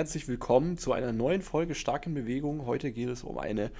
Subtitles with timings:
[0.00, 2.64] Herzlich willkommen zu einer neuen Folge Stark in Bewegung.
[2.64, 3.70] Heute geht es um eine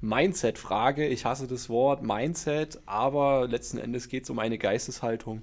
[0.00, 1.06] Mindset-Frage.
[1.06, 5.42] Ich hasse das Wort Mindset, aber letzten Endes geht es um eine Geisteshaltung,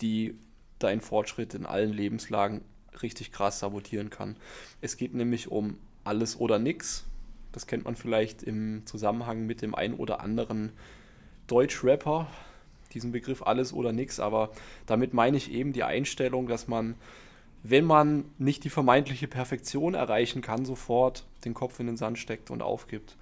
[0.00, 0.38] die
[0.78, 2.60] deinen Fortschritt in allen Lebenslagen
[3.02, 4.36] richtig krass sabotieren kann.
[4.80, 7.04] Es geht nämlich um alles oder nichts.
[7.50, 10.70] Das kennt man vielleicht im Zusammenhang mit dem ein oder anderen
[11.48, 12.28] Deutsch-Rapper,
[12.92, 14.52] diesen Begriff alles oder nichts, aber
[14.86, 16.94] damit meine ich eben die Einstellung, dass man,
[17.66, 22.50] wenn man nicht die vermeintliche Perfektion erreichen kann, sofort den Kopf in den Sand steckt
[22.50, 23.16] und aufgibt.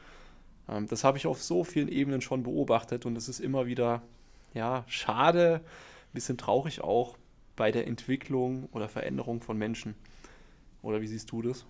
[0.69, 4.03] Ähm, das habe ich auf so vielen Ebenen schon beobachtet und es ist immer wieder,
[4.53, 7.17] ja, schade, ein bisschen traurig auch
[7.55, 9.95] bei der Entwicklung oder Veränderung von Menschen.
[10.83, 11.65] Oder wie siehst du das?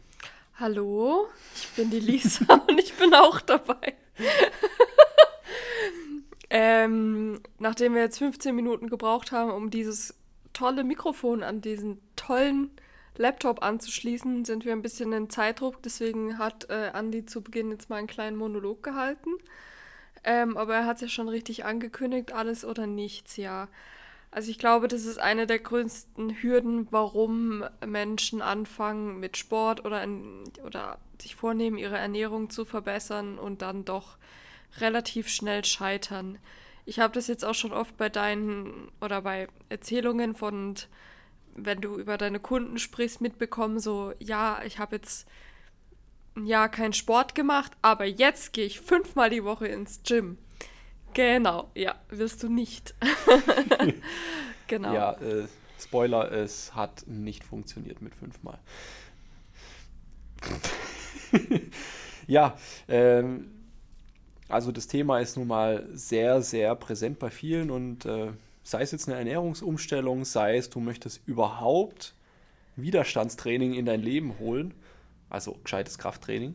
[0.54, 3.94] Hallo, ich bin die Lisa und ich bin auch dabei.
[6.48, 10.14] ähm, nachdem wir jetzt 15 Minuten gebraucht haben, um dieses
[10.54, 12.70] tolle Mikrofon an diesen tollen
[13.16, 15.82] Laptop anzuschließen, sind wir ein bisschen in Zeitdruck.
[15.82, 19.30] Deswegen hat äh, Andi zu Beginn jetzt mal einen kleinen Monolog gehalten.
[20.24, 23.68] Ähm, aber er hat es ja schon richtig angekündigt, alles oder nichts, ja.
[24.30, 30.02] Also ich glaube, das ist eine der größten Hürden, warum Menschen anfangen mit Sport oder,
[30.02, 34.16] in, oder sich vornehmen, ihre Ernährung zu verbessern und dann doch
[34.78, 36.38] relativ schnell scheitern.
[36.86, 40.76] Ich habe das jetzt auch schon oft bei deinen oder bei Erzählungen von,
[41.54, 45.26] wenn du über deine Kunden sprichst, mitbekommen, so, ja, ich habe jetzt
[46.36, 50.38] ein Jahr keinen Sport gemacht, aber jetzt gehe ich fünfmal die Woche ins Gym.
[51.14, 52.94] Genau, ja, wirst du nicht.
[54.66, 54.94] genau.
[54.94, 55.46] Ja, äh,
[55.78, 58.58] Spoiler, es hat nicht funktioniert mit fünfmal.
[62.26, 62.56] ja,
[62.88, 63.50] ähm,
[64.48, 68.92] also das Thema ist nun mal sehr, sehr präsent bei vielen und äh, sei es
[68.92, 72.14] jetzt eine Ernährungsumstellung, sei es du möchtest überhaupt
[72.76, 74.74] Widerstandstraining in dein Leben holen,
[75.28, 76.54] also gescheites Krafttraining,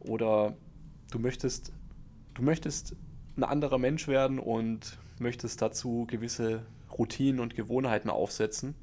[0.00, 0.56] oder
[1.10, 1.72] du möchtest,
[2.34, 2.94] du möchtest
[3.36, 6.64] ein anderer Mensch werden und möchtest dazu gewisse
[6.96, 8.74] Routinen und Gewohnheiten aufsetzen,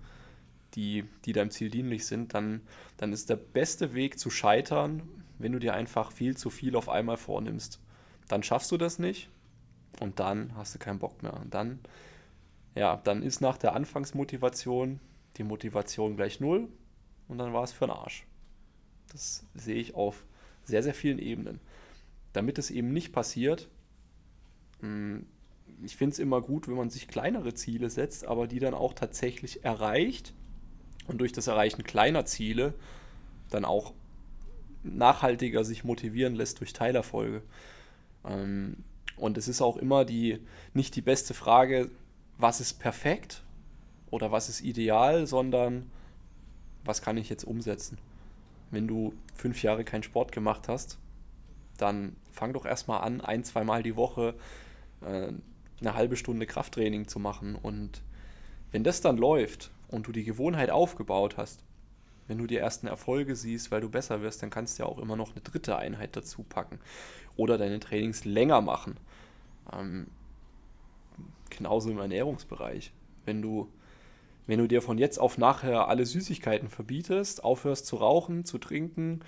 [0.75, 2.61] die, die deinem Ziel dienlich sind, dann,
[2.97, 5.03] dann ist der beste Weg zu scheitern,
[5.39, 7.79] wenn du dir einfach viel zu viel auf einmal vornimmst.
[8.27, 9.29] Dann schaffst du das nicht
[9.99, 11.33] und dann hast du keinen Bock mehr.
[11.33, 11.79] Und dann,
[12.75, 14.99] ja, dann ist nach der Anfangsmotivation
[15.37, 16.67] die Motivation gleich null
[17.27, 18.25] und dann war es für den Arsch.
[19.11, 20.25] Das sehe ich auf
[20.63, 21.59] sehr, sehr vielen Ebenen.
[22.33, 23.69] Damit es eben nicht passiert,
[24.79, 25.25] hm,
[25.83, 28.93] ich finde es immer gut, wenn man sich kleinere Ziele setzt, aber die dann auch
[28.93, 30.33] tatsächlich erreicht
[31.07, 32.73] und durch das Erreichen kleiner Ziele
[33.49, 33.93] dann auch
[34.83, 37.41] nachhaltiger sich motivieren lässt durch Teilerfolge.
[38.25, 38.77] Ähm,
[39.15, 40.39] und es ist auch immer die,
[40.73, 41.89] nicht die beste Frage,
[42.43, 43.41] was ist perfekt
[44.11, 45.89] oder was ist ideal, sondern
[46.83, 47.97] was kann ich jetzt umsetzen.
[48.69, 50.97] Wenn du fünf Jahre keinen Sport gemacht hast,
[51.77, 54.35] dann fang doch erstmal an, ein, zweimal die Woche
[55.01, 55.31] äh,
[55.79, 57.55] eine halbe Stunde Krafttraining zu machen.
[57.55, 58.01] Und
[58.71, 61.63] wenn das dann läuft und du die Gewohnheit aufgebaut hast,
[62.27, 64.99] wenn du die ersten Erfolge siehst, weil du besser wirst, dann kannst du ja auch
[64.99, 66.79] immer noch eine dritte Einheit dazu packen
[67.37, 68.97] oder deine Trainings länger machen.
[69.71, 70.07] Ähm,
[71.57, 72.91] genauso im Ernährungsbereich.
[73.25, 73.69] Wenn du,
[74.47, 79.21] wenn du dir von jetzt auf nachher alle Süßigkeiten verbietest, aufhörst zu rauchen, zu trinken,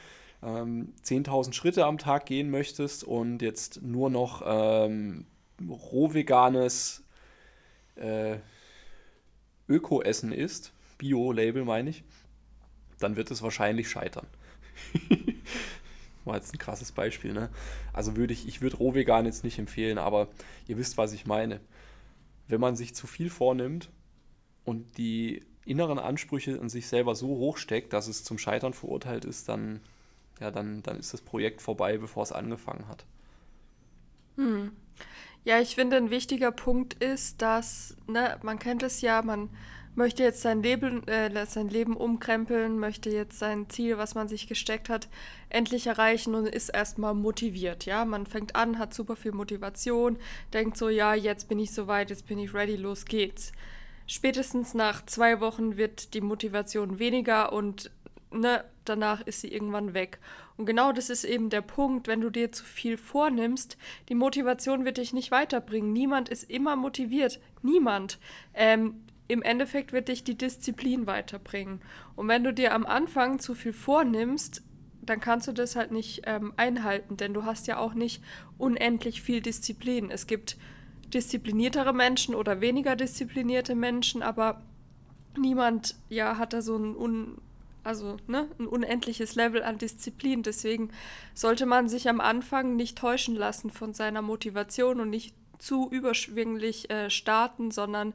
[0.43, 5.25] ähm, 10.000 Schritte am Tag gehen möchtest und jetzt nur noch ähm,
[5.61, 7.03] rohveganes
[7.95, 8.37] äh,
[9.67, 12.03] Öko-Essen isst, Bio-Label meine ich,
[12.99, 14.27] dann wird es wahrscheinlich scheitern.
[16.25, 17.49] War jetzt ein krasses Beispiel, ne?
[17.93, 20.27] Also würde ich, ich würde rohvegan jetzt nicht empfehlen, aber
[20.67, 21.59] ihr wisst, was ich meine.
[22.47, 23.89] Wenn man sich zu viel vornimmt
[24.63, 29.25] und die inneren Ansprüche an sich selber so hoch steckt, dass es zum Scheitern verurteilt
[29.25, 29.81] ist, dann,
[30.39, 33.05] ja, dann, dann ist das Projekt vorbei, bevor es angefangen hat.
[34.35, 34.71] Hm.
[35.43, 39.49] Ja, ich finde, ein wichtiger Punkt ist, dass, ne, man kennt es ja, man
[39.95, 44.47] möchte jetzt sein Leben, äh, sein Leben umkrempeln, möchte jetzt sein Ziel, was man sich
[44.47, 45.07] gesteckt hat,
[45.49, 47.85] endlich erreichen und ist erstmal motiviert.
[47.85, 50.17] Ja, man fängt an, hat super viel Motivation,
[50.53, 53.51] denkt so, ja, jetzt bin ich soweit, jetzt bin ich ready, los geht's.
[54.07, 57.89] Spätestens nach zwei Wochen wird die Motivation weniger und
[58.31, 60.19] ne, danach ist sie irgendwann weg.
[60.57, 63.77] Und genau das ist eben der Punkt, wenn du dir zu viel vornimmst,
[64.09, 65.91] die Motivation wird dich nicht weiterbringen.
[65.91, 67.39] Niemand ist immer motiviert.
[67.61, 68.19] Niemand.
[68.53, 71.81] Ähm, Im Endeffekt wird dich die Disziplin weiterbringen.
[72.15, 74.63] Und wenn du dir am Anfang zu viel vornimmst,
[75.01, 78.23] dann kannst du das halt nicht ähm, einhalten, denn du hast ja auch nicht
[78.57, 80.09] unendlich viel Disziplin.
[80.09, 80.57] Es gibt
[81.13, 84.61] diszipliniertere Menschen oder weniger disziplinierte Menschen, aber
[85.37, 87.37] niemand ja hat da so ein un
[87.83, 90.41] also ne, ein unendliches Level an Disziplin.
[90.41, 90.89] Deswegen
[91.35, 96.89] sollte man sich am Anfang nicht täuschen lassen von seiner Motivation und nicht zu überschwinglich
[96.89, 98.13] äh, starten, sondern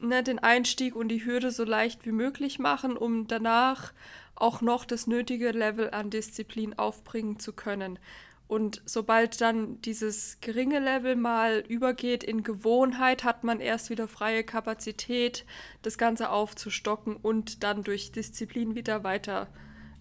[0.00, 3.92] ne, den Einstieg und die Hürde so leicht wie möglich machen, um danach
[4.34, 7.98] auch noch das nötige Level an Disziplin aufbringen zu können.
[8.46, 14.44] Und sobald dann dieses geringe Level mal übergeht in Gewohnheit, hat man erst wieder freie
[14.44, 15.46] Kapazität,
[15.82, 19.48] das Ganze aufzustocken und dann durch Disziplin wieder weiter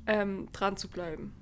[0.07, 1.33] ähm, dran zu bleiben.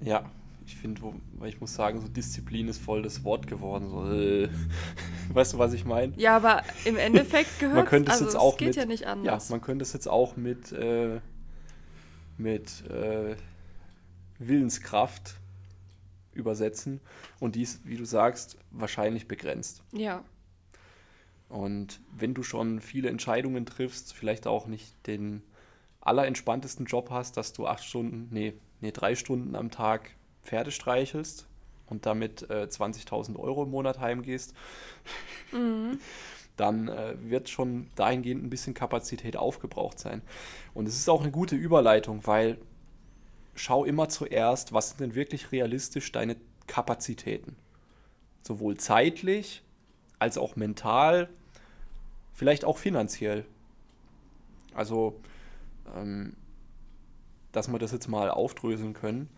[0.00, 0.30] Ja,
[0.68, 1.00] ich finde,
[1.38, 3.88] weil ich muss sagen, so Disziplin ist voll das Wort geworden.
[3.88, 4.50] So, äh,
[5.32, 6.12] weißt du, was ich meine?
[6.18, 9.06] Ja, aber im Endeffekt gehört man könnte es also jetzt auch geht mit, ja nicht
[9.06, 9.48] anders.
[9.48, 11.20] Ja, man könnte es jetzt auch mit, äh,
[12.36, 13.36] mit äh,
[14.38, 15.36] Willenskraft
[16.34, 17.00] übersetzen
[17.40, 19.82] und dies, wie du sagst, wahrscheinlich begrenzt.
[19.92, 20.22] Ja.
[21.48, 25.42] Und wenn du schon viele Entscheidungen triffst, vielleicht auch nicht den
[26.02, 30.10] allerentspanntesten Job hast, dass du acht Stunden, nee, nee, drei Stunden am Tag
[30.48, 31.46] Pferde streichelst
[31.86, 34.54] und damit äh, 20.000 Euro im Monat heimgehst,
[35.52, 36.00] mhm.
[36.56, 40.22] dann äh, wird schon dahingehend ein bisschen Kapazität aufgebraucht sein.
[40.74, 42.58] Und es ist auch eine gute Überleitung, weil
[43.54, 46.36] schau immer zuerst, was sind denn wirklich realistisch deine
[46.66, 47.56] Kapazitäten.
[48.42, 49.62] Sowohl zeitlich
[50.18, 51.28] als auch mental,
[52.32, 53.44] vielleicht auch finanziell.
[54.74, 55.20] Also,
[55.94, 56.34] ähm,
[57.52, 59.28] dass wir das jetzt mal aufdröseln können.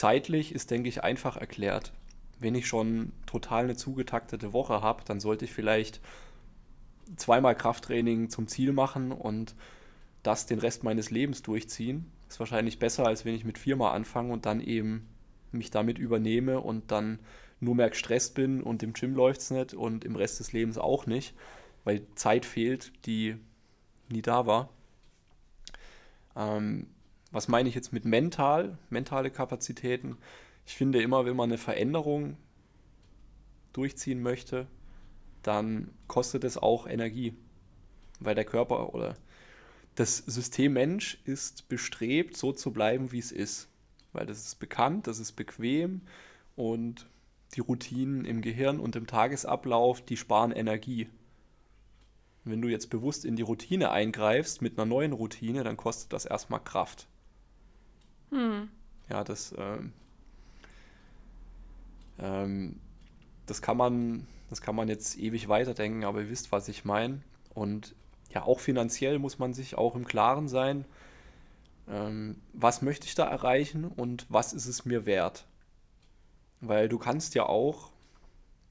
[0.00, 1.92] Zeitlich ist, denke ich, einfach erklärt.
[2.38, 6.00] Wenn ich schon total eine zugetaktete Woche habe, dann sollte ich vielleicht
[7.16, 9.54] zweimal Krafttraining zum Ziel machen und
[10.22, 12.10] das den Rest meines Lebens durchziehen.
[12.30, 15.06] Ist wahrscheinlich besser, als wenn ich mit viermal anfange und dann eben
[15.52, 17.18] mich damit übernehme und dann
[17.60, 20.78] nur mehr gestresst bin und im Gym läuft es nicht und im Rest des Lebens
[20.78, 21.34] auch nicht,
[21.84, 23.36] weil Zeit fehlt, die
[24.08, 24.70] nie da war.
[26.34, 26.86] Ähm,
[27.30, 30.16] was meine ich jetzt mit mental, mentale Kapazitäten?
[30.66, 32.36] Ich finde immer, wenn man eine Veränderung
[33.72, 34.66] durchziehen möchte,
[35.42, 37.34] dann kostet es auch Energie,
[38.18, 39.16] weil der Körper oder
[39.94, 43.68] das System Mensch ist bestrebt, so zu bleiben, wie es ist,
[44.12, 46.02] weil das ist bekannt, das ist bequem
[46.56, 47.06] und
[47.54, 51.08] die Routinen im Gehirn und im Tagesablauf, die sparen Energie.
[52.44, 56.24] Wenn du jetzt bewusst in die Routine eingreifst mit einer neuen Routine, dann kostet das
[56.24, 57.08] erstmal Kraft.
[58.30, 58.68] Hm.
[59.08, 59.92] Ja, das, ähm,
[62.18, 62.76] ähm,
[63.46, 67.20] das kann man, das kann man jetzt ewig weiterdenken, aber ihr wisst, was ich meine.
[67.54, 67.94] Und
[68.32, 70.84] ja, auch finanziell muss man sich auch im Klaren sein,
[71.88, 75.46] ähm, was möchte ich da erreichen und was ist es mir wert.
[76.60, 77.90] Weil du kannst ja auch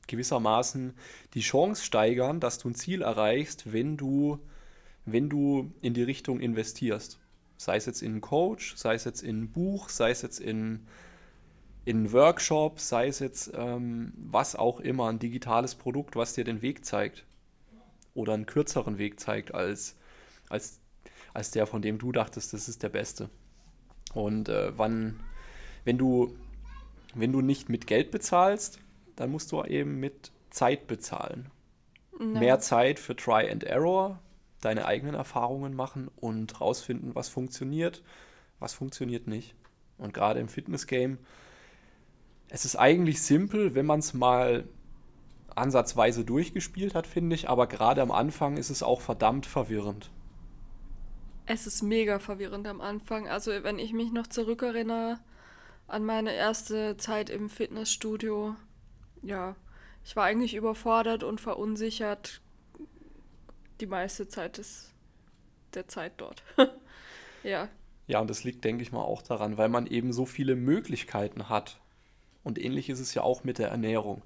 [0.07, 0.94] gewissermaßen
[1.33, 4.39] die Chance steigern, dass du ein Ziel erreichst, wenn du,
[5.05, 7.19] wenn du in die Richtung investierst.
[7.59, 10.39] Sei es jetzt in einen Coach, sei es jetzt in ein Buch, sei es jetzt
[10.39, 10.88] in,
[11.83, 16.45] in einen Workshop, sei es jetzt ähm, was auch immer, ein digitales Produkt, was dir
[16.45, 17.25] den Weg zeigt.
[18.13, 19.97] Oder einen kürzeren Weg zeigt als,
[20.47, 20.79] als,
[21.33, 23.29] als der, von dem du dachtest, das ist der beste.
[24.13, 25.19] Und äh, wann,
[25.83, 26.38] wenn du,
[27.13, 28.79] wenn du nicht mit Geld bezahlst,
[29.17, 31.51] dann musst du eben mit Zeit bezahlen.
[32.17, 32.39] No.
[32.39, 34.22] Mehr Zeit für Try and Error,
[34.62, 38.04] deine eigenen Erfahrungen machen und rausfinden, was funktioniert,
[38.60, 39.56] was funktioniert nicht.
[39.98, 41.18] Und gerade im Fitness-Game,
[42.50, 44.68] es ist eigentlich simpel, wenn man es mal
[45.56, 50.10] ansatzweise durchgespielt hat, finde ich, aber gerade am Anfang ist es auch verdammt verwirrend.
[51.46, 53.28] Es ist mega verwirrend am Anfang.
[53.28, 55.20] Also wenn ich mich noch zurückerinnere
[55.88, 58.56] an meine erste Zeit im Fitnessstudio,
[59.22, 59.56] ja,
[60.06, 62.42] ich war eigentlich überfordert und verunsichert,
[63.81, 64.91] die meiste Zeit des,
[65.74, 66.43] der Zeit dort.
[67.43, 67.69] ja.
[68.07, 71.48] Ja, und das liegt, denke ich mal, auch daran, weil man eben so viele Möglichkeiten
[71.48, 71.79] hat.
[72.43, 74.24] Und ähnlich ist es ja auch mit der Ernährung.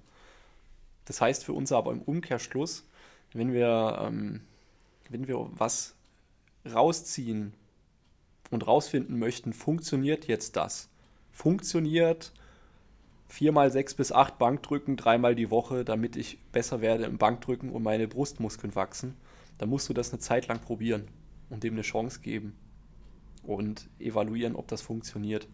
[1.06, 2.86] Das heißt für uns aber im Umkehrschluss,
[3.34, 4.42] wenn wir, ähm,
[5.10, 5.96] wenn wir was
[6.72, 7.54] rausziehen
[8.52, 10.90] und rausfinden möchten, funktioniert jetzt das?
[11.32, 12.32] Funktioniert
[13.28, 17.84] viermal sechs bis acht Bankdrücken dreimal die Woche, damit ich besser werde im Bankdrücken und
[17.84, 19.18] meine Brustmuskeln wachsen?
[19.58, 21.08] Dann musst du das eine Zeit lang probieren
[21.50, 22.56] und dem eine Chance geben
[23.44, 25.48] und evaluieren, ob das funktioniert.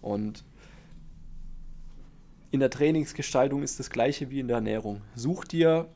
[0.00, 0.44] Und
[2.50, 5.02] in der Trainingsgestaltung ist das gleiche wie in der Ernährung.
[5.14, 5.88] Such dir,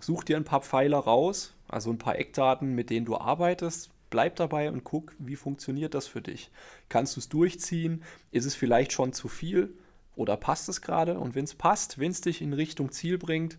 [0.00, 3.90] such dir ein paar Pfeiler raus, also ein paar Eckdaten, mit denen du arbeitest.
[4.08, 6.50] Bleib dabei und guck, wie funktioniert das für dich.
[6.88, 8.04] Kannst du es durchziehen?
[8.30, 9.74] Ist es vielleicht schon zu viel?
[10.14, 11.18] Oder passt es gerade?
[11.18, 13.58] Und wenn es passt, wenn es dich in Richtung Ziel bringt,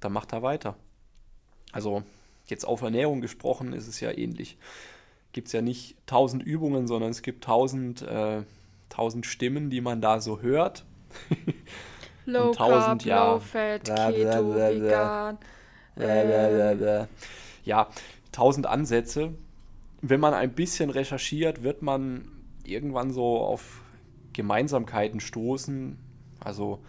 [0.00, 0.76] dann mach da weiter.
[1.72, 2.02] Also
[2.46, 4.56] jetzt auf Ernährung gesprochen ist es ja ähnlich.
[5.32, 8.42] gibt es ja nicht tausend Übungen, sondern es gibt tausend, äh,
[8.88, 10.84] tausend Stimmen, die man da so hört.
[12.26, 15.38] Low Carb, ja, Low Fat, Keto, Vegan.
[15.98, 17.06] Äh,
[17.64, 17.88] ja,
[18.32, 19.34] tausend Ansätze.
[20.00, 22.28] Wenn man ein bisschen recherchiert, wird man
[22.64, 23.80] irgendwann so auf
[24.32, 25.98] Gemeinsamkeiten stoßen.
[26.40, 26.80] Also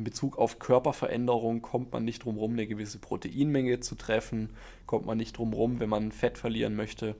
[0.00, 4.48] in Bezug auf Körperveränderung kommt man nicht drum herum, eine gewisse Proteinmenge zu treffen,
[4.86, 7.16] kommt man nicht drum herum, wenn man Fett verlieren möchte,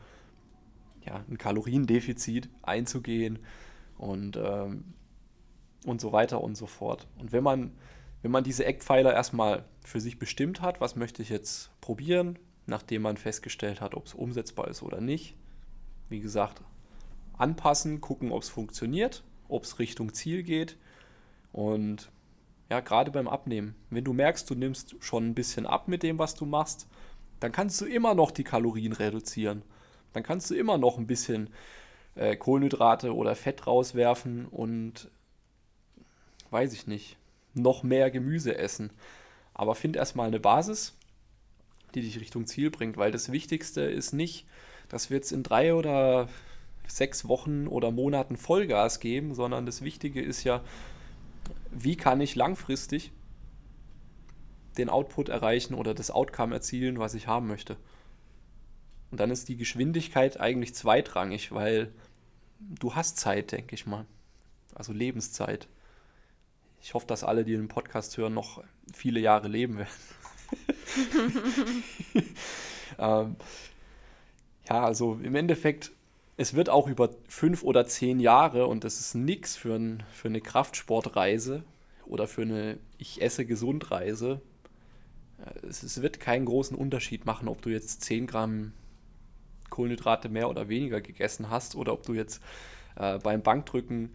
[1.05, 3.39] ja, ein Kaloriendefizit einzugehen
[3.99, 4.95] und, ähm,
[5.85, 7.07] und so weiter und so fort.
[7.19, 7.73] Und wenn man,
[8.23, 13.03] wenn man diese Eckpfeiler erstmal für sich bestimmt hat, was möchte ich jetzt probieren, nachdem
[13.03, 15.35] man festgestellt hat, ob es umsetzbar ist oder nicht,
[16.09, 16.63] wie gesagt,
[17.37, 20.79] anpassen, gucken, ob es funktioniert, ob es Richtung Ziel geht
[21.53, 22.11] und
[22.71, 23.75] ja, gerade beim Abnehmen.
[23.91, 26.87] Wenn du merkst, du nimmst schon ein bisschen ab mit dem, was du machst,
[27.41, 29.63] dann kannst du immer noch die Kalorien reduzieren.
[30.13, 31.51] Dann kannst du immer noch ein bisschen
[32.15, 35.11] äh, Kohlenhydrate oder Fett rauswerfen und
[36.51, 37.17] weiß ich nicht,
[37.55, 38.91] noch mehr Gemüse essen.
[39.53, 40.95] Aber find erstmal eine Basis,
[41.95, 44.47] die dich Richtung Ziel bringt, weil das Wichtigste ist nicht,
[44.89, 46.29] dass wir jetzt in drei oder
[46.87, 50.63] sechs Wochen oder Monaten Vollgas geben, sondern das Wichtige ist ja,
[51.71, 53.13] wie kann ich langfristig
[54.79, 57.77] den Output erreichen oder das Outcome erzielen, was ich haben möchte.
[59.11, 61.93] Und dann ist die Geschwindigkeit eigentlich zweitrangig, weil
[62.61, 64.07] du hast Zeit, denke ich mal.
[64.75, 65.69] Also Lebenszeit.
[66.81, 68.63] Ich hoffe, dass alle, die den Podcast hören, noch
[68.93, 69.91] viele Jahre leben werden.
[72.99, 73.37] ähm,
[74.69, 75.93] ja, also im Endeffekt
[76.41, 80.29] es wird auch über fünf oder zehn Jahre, und das ist nichts für, ein, für
[80.29, 81.65] eine Kraftsportreise
[82.07, 84.41] oder für eine Ich esse gesund Reise,
[85.45, 88.73] äh, es, es wird keinen großen Unterschied machen, ob du jetzt 10 Gramm
[89.69, 92.43] Kohlenhydrate mehr oder weniger gegessen hast oder ob du jetzt
[92.97, 94.15] äh, beim Bankdrücken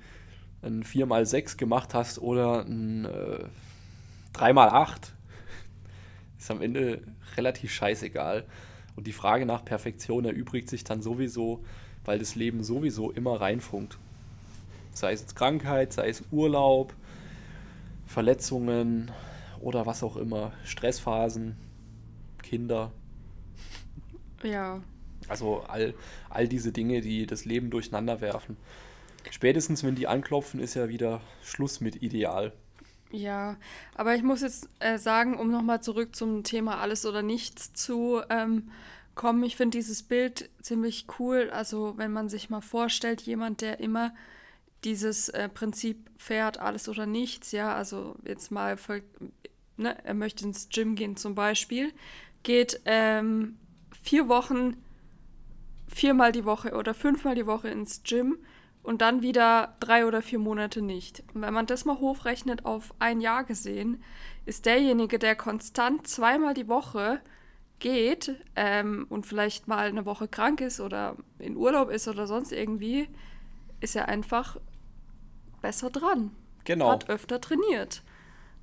[0.63, 3.45] ein 4x6 gemacht hast oder ein äh,
[4.33, 5.11] 3x8.
[6.39, 7.03] Ist am Ende
[7.37, 8.47] relativ scheißegal.
[8.95, 11.63] Und die Frage nach Perfektion erübrigt sich dann sowieso
[12.05, 13.97] weil das Leben sowieso immer reinfunkt.
[14.93, 16.93] Sei es jetzt Krankheit, sei es Urlaub,
[18.05, 19.11] Verletzungen
[19.59, 21.57] oder was auch immer, Stressphasen,
[22.41, 22.91] Kinder.
[24.43, 24.81] Ja.
[25.27, 25.93] Also all,
[26.29, 28.57] all diese Dinge, die das Leben durcheinander werfen.
[29.31, 32.53] Spätestens, wenn die anklopfen, ist ja wieder Schluss mit Ideal.
[33.11, 33.57] Ja,
[33.95, 38.21] aber ich muss jetzt äh, sagen, um nochmal zurück zum Thema Alles oder Nichts zu
[38.29, 38.69] ähm,
[39.15, 39.43] kommen.
[39.43, 41.49] Ich finde dieses Bild ziemlich cool.
[41.51, 44.13] Also wenn man sich mal vorstellt, jemand, der immer
[44.83, 48.77] dieses äh, Prinzip fährt, alles oder nichts, ja, also jetzt mal,
[49.77, 51.91] ne, er möchte ins Gym gehen zum Beispiel,
[52.43, 53.57] geht ähm,
[54.03, 54.77] vier Wochen,
[55.87, 58.37] viermal die Woche oder fünfmal die Woche ins Gym
[58.83, 61.23] und dann wieder drei oder vier Monate nicht.
[61.33, 64.03] Und wenn man das mal hochrechnet auf ein Jahr gesehen,
[64.45, 67.19] ist derjenige, der konstant zweimal die Woche
[67.79, 72.51] geht ähm, und vielleicht mal eine Woche krank ist oder in Urlaub ist oder sonst
[72.51, 73.07] irgendwie,
[73.79, 74.57] ist er einfach
[75.61, 76.31] besser dran.
[76.63, 76.89] Genau.
[76.91, 78.01] Hat öfter trainiert.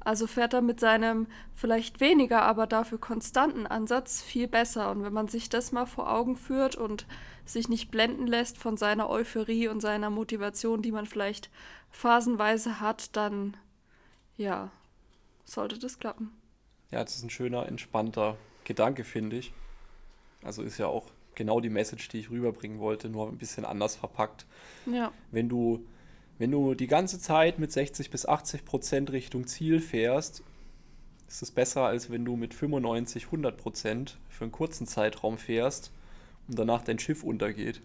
[0.01, 4.91] Also fährt er mit seinem vielleicht weniger, aber dafür konstanten Ansatz viel besser.
[4.91, 7.07] Und wenn man sich das mal vor Augen führt und
[7.45, 11.51] sich nicht blenden lässt von seiner Euphorie und seiner Motivation, die man vielleicht
[11.91, 13.57] phasenweise hat, dann
[14.37, 14.71] ja,
[15.45, 16.33] sollte das klappen.
[16.91, 19.53] Ja, das ist ein schöner, entspannter Gedanke, finde ich.
[20.43, 23.97] Also ist ja auch genau die Message, die ich rüberbringen wollte, nur ein bisschen anders
[23.97, 24.47] verpackt.
[24.87, 25.13] Ja.
[25.31, 25.85] Wenn du,
[26.39, 30.43] wenn du die ganze Zeit mit 60 bis 80 Prozent Richtung Ziel fährst,
[31.29, 35.93] ist es besser, als wenn du mit 95, 100 Prozent für einen kurzen Zeitraum fährst
[36.49, 37.81] und danach dein Schiff untergeht.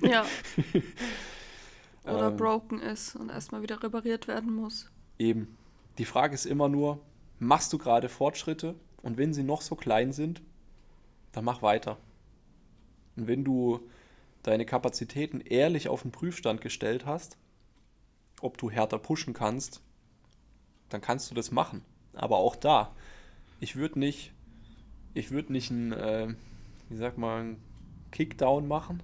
[0.00, 0.24] Ja.
[2.04, 4.90] Oder ähm, broken ist und erstmal wieder repariert werden muss.
[5.18, 5.56] Eben.
[5.98, 7.00] Die Frage ist immer nur,
[7.38, 10.42] machst du gerade Fortschritte und wenn sie noch so klein sind,
[11.32, 11.96] dann mach weiter.
[13.16, 13.80] Und wenn du
[14.42, 17.36] deine Kapazitäten ehrlich auf den Prüfstand gestellt hast,
[18.40, 19.80] ob du härter pushen kannst,
[20.88, 21.82] dann kannst du das machen.
[22.14, 22.94] Aber auch da,
[23.60, 24.32] ich würde nicht,
[25.14, 26.34] ich würde nicht einen, äh,
[26.88, 27.62] wie sag mal, einen
[28.12, 29.02] Kickdown machen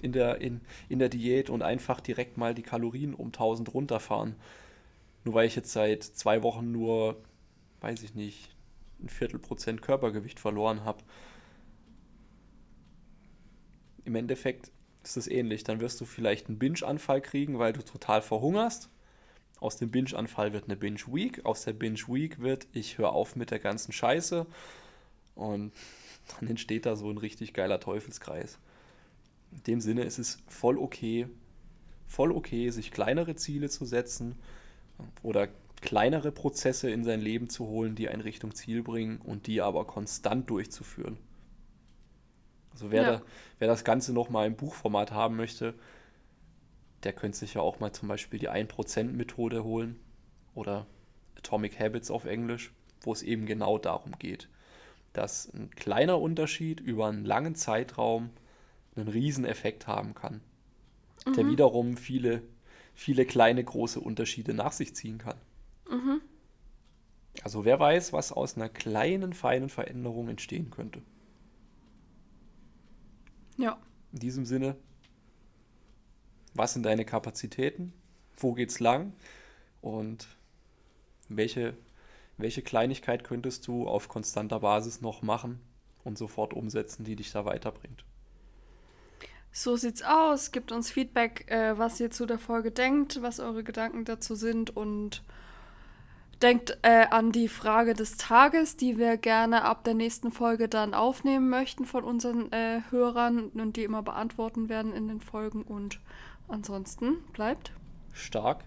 [0.00, 4.36] in der, in, in der Diät und einfach direkt mal die Kalorien um 1000 runterfahren.
[5.24, 7.16] Nur weil ich jetzt seit zwei Wochen nur,
[7.80, 8.55] weiß ich nicht,
[9.00, 11.02] ein Viertelprozent Körpergewicht verloren habe.
[14.04, 14.70] Im Endeffekt
[15.02, 15.64] ist es ähnlich.
[15.64, 18.90] Dann wirst du vielleicht einen Binge-Anfall kriegen, weil du total verhungerst.
[19.60, 21.44] Aus dem Binge-Anfall wird eine Binge-Week.
[21.44, 24.46] Aus der Binge-Week wird, ich höre auf mit der ganzen Scheiße.
[25.34, 25.72] Und
[26.34, 28.58] dann entsteht da so ein richtig geiler Teufelskreis.
[29.52, 31.28] In dem Sinne ist es voll okay,
[32.06, 34.36] voll okay, sich kleinere Ziele zu setzen
[35.22, 35.48] oder
[35.86, 39.86] kleinere Prozesse in sein Leben zu holen, die einen Richtung Ziel bringen und die aber
[39.86, 41.16] konstant durchzuführen.
[42.72, 43.10] Also wer, ja.
[43.12, 43.22] da,
[43.60, 45.74] wer das Ganze nochmal im Buchformat haben möchte,
[47.04, 49.98] der könnte sich ja auch mal zum Beispiel die 1%-Methode holen
[50.54, 50.86] oder
[51.38, 54.48] Atomic Habits auf Englisch, wo es eben genau darum geht,
[55.12, 58.30] dass ein kleiner Unterschied über einen langen Zeitraum
[58.96, 60.40] einen riesen Effekt haben kann,
[61.26, 61.34] mhm.
[61.34, 62.42] der wiederum viele,
[62.94, 65.36] viele kleine, große Unterschiede nach sich ziehen kann.
[65.90, 66.20] Mhm.
[67.42, 71.02] Also wer weiß, was aus einer kleinen, feinen Veränderung entstehen könnte.
[73.56, 73.78] Ja.
[74.12, 74.76] In diesem Sinne,
[76.54, 77.92] was sind deine Kapazitäten?
[78.36, 79.12] Wo geht's lang?
[79.80, 80.26] Und
[81.28, 81.76] welche,
[82.36, 85.60] welche Kleinigkeit könntest du auf konstanter Basis noch machen
[86.04, 88.04] und sofort umsetzen, die dich da weiterbringt?
[89.52, 90.52] So sieht's aus.
[90.52, 94.76] Gebt uns Feedback, äh, was ihr zu der Folge denkt, was eure Gedanken dazu sind
[94.76, 95.22] und
[96.42, 100.94] denkt äh, an die Frage des Tages, die wir gerne ab der nächsten Folge dann
[100.94, 105.62] aufnehmen möchten von unseren äh, Hörern und die immer beantworten werden in den Folgen.
[105.62, 106.00] Und
[106.48, 107.72] ansonsten bleibt
[108.12, 108.64] stark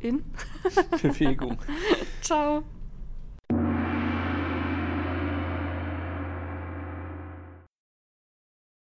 [0.00, 0.24] in
[1.02, 1.58] Bewegung.
[2.20, 2.62] Ciao.